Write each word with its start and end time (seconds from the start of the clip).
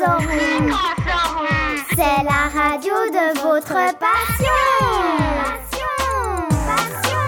C'est 0.00 0.06
la 2.24 2.48
radio 2.48 2.94
de 3.12 3.38
votre 3.42 3.74
passion. 3.98 4.56
Passion, 5.44 5.92
passion. 6.66 7.18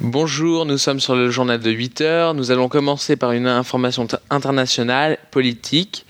Bonjour, 0.00 0.64
nous 0.64 0.78
sommes 0.78 1.00
sur 1.00 1.16
le 1.16 1.28
journal 1.28 1.58
de 1.58 1.72
8 1.72 2.00
heures. 2.02 2.34
Nous 2.34 2.52
allons 2.52 2.68
commencer 2.68 3.16
par 3.16 3.32
une 3.32 3.48
information 3.48 4.06
internationale, 4.30 5.18
politique. 5.32 6.06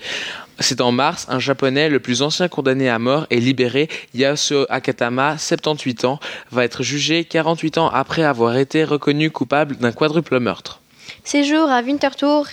C'est 0.59 0.81
en 0.81 0.91
mars, 0.91 1.27
un 1.29 1.39
japonais, 1.39 1.87
le 1.87 1.99
plus 1.99 2.21
ancien 2.21 2.47
condamné 2.47 2.89
à 2.89 2.97
mort 2.97 3.27
et 3.29 3.39
libéré, 3.39 3.89
Yasuo 4.15 4.65
Akatama, 4.69 5.37
78 5.37 6.05
ans, 6.05 6.19
va 6.51 6.63
être 6.63 6.81
jugé 6.81 7.25
48 7.25 7.77
ans 7.77 7.89
après 7.89 8.23
avoir 8.23 8.57
été 8.57 8.83
reconnu 8.83 9.29
coupable 9.29 9.75
d'un 9.75 9.91
quadruple 9.91 10.39
meurtre. 10.39 10.81
Séjour 11.23 11.69
à 11.69 11.81
Winterthur, 11.81 12.47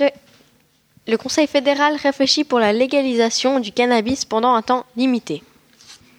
le 1.07 1.17
Conseil 1.17 1.47
fédéral 1.47 1.97
réfléchit 1.97 2.45
pour 2.45 2.59
la 2.59 2.73
légalisation 2.73 3.59
du 3.59 3.73
cannabis 3.73 4.25
pendant 4.25 4.55
un 4.55 4.63
temps 4.63 4.85
limité. 4.97 5.43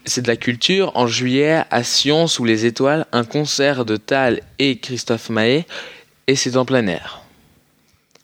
C'est 0.06 0.22
de 0.22 0.28
la 0.28 0.38
culture. 0.38 0.92
En 0.96 1.08
juillet, 1.08 1.64
à 1.72 1.84
Sion, 1.84 2.28
sous 2.28 2.46
les 2.46 2.66
étoiles, 2.66 3.06
un 3.12 3.24
concert 3.24 3.86
de 3.86 3.98
Tal 3.98 4.42
et 4.60 4.78
Christophe 4.78 5.30
Maé, 5.30 5.66
et 6.28 6.36
c'est 6.36 6.58
en 6.58 6.66
plein 6.66 6.86
air. 6.88 7.22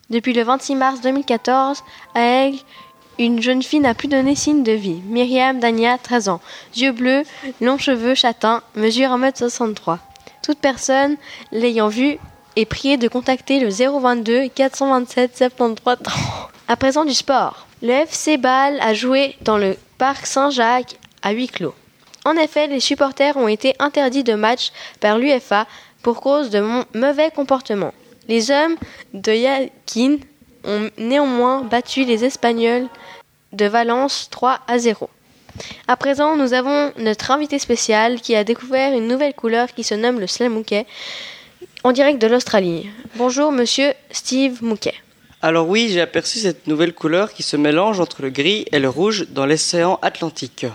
Depuis 0.10 0.34
le 0.34 0.44
26 0.44 0.76
mars 0.76 1.02
2014, 1.02 1.84
à 2.14 2.22
Aigle, 2.22 2.60
une 3.26 3.42
jeune 3.42 3.64
fille 3.64 3.80
n'a 3.80 3.94
plus 3.94 4.08
donné 4.08 4.36
signe 4.36 4.64
de 4.64 4.72
vie. 4.72 5.02
Myriam 5.06 5.60
Dania, 5.60 5.98
13 5.98 6.30
ans, 6.30 6.42
yeux 6.76 6.92
bleus, 6.92 7.24
longs 7.62 7.78
cheveux 7.78 8.16
châtains, 8.16 8.62
mesure 8.76 9.10
1m63. 9.10 9.98
Toute 10.44 10.60
personne 10.60 11.18
l'ayant 11.52 11.88
vue 11.88 12.18
est 12.56 12.66
priée 12.66 12.98
de 12.98 13.08
contacter 13.08 13.60
le 13.60 13.70
022 13.70 14.50
427 14.50 15.38
73 15.38 15.82
30. 15.86 16.08
À 16.68 16.76
présent 16.76 17.06
du 17.06 17.14
sport. 17.14 17.68
Le 17.82 17.92
FC 17.92 18.38
Bâle 18.38 18.80
a 18.82 18.94
joué 18.94 19.36
dans 19.42 19.58
le 19.58 19.76
parc 19.98 20.26
Saint-Jacques 20.26 20.98
à 21.22 21.32
huis 21.32 21.48
clos. 21.48 21.74
En 22.26 22.36
effet, 22.36 22.68
les 22.68 22.80
supporters 22.80 23.38
ont 23.38 23.48
été 23.48 23.74
interdits 23.80 24.24
de 24.24 24.36
match 24.36 24.72
par 25.00 25.18
l'UFA 25.18 25.66
pour 26.04 26.22
cause 26.22 26.50
de 26.50 26.64
mauvais 26.98 27.32
comportement. 27.32 27.94
Les 28.28 28.52
hommes 28.52 28.76
de 29.14 29.32
Yakin 29.32 30.18
ont 30.64 30.90
néanmoins 30.98 31.64
battu 31.64 32.04
les 32.04 32.24
Espagnols 32.24 32.88
de 33.54 33.66
Valence 33.66 34.28
3 34.32 34.60
à 34.68 34.80
0. 34.80 35.10
À 35.88 35.96
présent, 35.98 36.38
nous 36.38 36.54
avons 36.54 36.94
notre 36.98 37.32
invité 37.32 37.58
spécial 37.60 38.22
qui 38.22 38.36
a 38.36 38.44
découvert 38.44 38.94
une 38.94 39.08
nouvelle 39.08 39.34
couleur 39.34 39.74
qui 39.74 39.84
se 39.84 39.96
nomme 39.96 40.20
le 40.20 40.28
Slamouquet 40.28 40.86
en 41.84 41.92
direct 41.92 42.22
de 42.22 42.28
l'Australie. 42.28 42.88
Bonjour 43.16 43.52
monsieur 43.52 43.94
Steve 44.12 44.64
Mouquet. 44.64 44.94
Alors 45.42 45.68
oui, 45.68 45.90
j'ai 45.92 46.02
aperçu 46.02 46.38
cette 46.40 46.68
nouvelle 46.68 46.94
couleur 46.94 47.34
qui 47.34 47.42
se 47.44 47.58
mélange 47.58 48.00
entre 48.00 48.22
le 48.22 48.30
gris 48.30 48.66
et 48.72 48.78
le 48.80 48.88
rouge 48.90 49.26
dans 49.30 49.48
l'océan 49.48 50.00
Atlantique. 50.02 50.66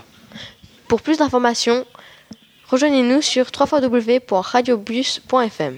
Pour 0.87 1.01
plus 1.01 1.17
d'informations, 1.17 1.85
rejoignez-nous 2.69 3.21
sur 3.21 3.47
www.radiobus.fm. 3.57 5.77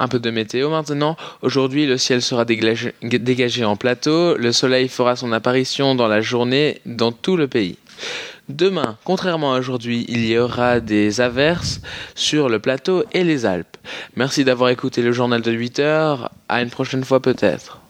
Un 0.00 0.06
peu 0.06 0.20
de 0.20 0.30
météo 0.30 0.70
maintenant. 0.70 1.16
Aujourd'hui, 1.42 1.84
le 1.84 1.98
ciel 1.98 2.22
sera 2.22 2.44
dégagé, 2.44 3.64
en 3.64 3.76
plateau. 3.76 4.36
Le 4.36 4.52
soleil 4.52 4.88
fera 4.88 5.16
son 5.16 5.32
apparition 5.32 5.96
dans 5.96 6.06
la 6.06 6.20
journée 6.20 6.80
dans 6.86 7.10
tout 7.10 7.36
le 7.36 7.48
pays. 7.48 7.78
Demain, 8.48 8.96
contrairement 9.04 9.54
à 9.54 9.58
aujourd'hui, 9.58 10.06
il 10.08 10.24
y 10.24 10.38
aura 10.38 10.78
des 10.78 11.20
averses 11.20 11.80
sur 12.14 12.48
le 12.48 12.60
plateau 12.60 13.04
et 13.12 13.24
les 13.24 13.44
Alpes. 13.44 13.76
Merci 14.14 14.44
d'avoir 14.44 14.70
écouté 14.70 15.02
le 15.02 15.10
journal 15.10 15.42
de 15.42 15.50
8 15.50 15.80
heures. 15.80 16.30
À 16.48 16.62
une 16.62 16.70
prochaine 16.70 17.04
fois 17.04 17.20
peut-être. 17.20 17.80